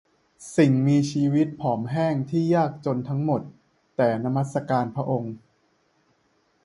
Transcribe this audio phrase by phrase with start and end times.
[0.57, 3.41] สิ่งมีชีวิตผอมแห้งที่ยากจนทั้งหมด
[3.97, 5.33] แต่นมัสการพระองค์